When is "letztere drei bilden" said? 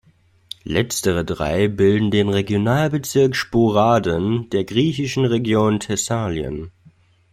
0.63-2.09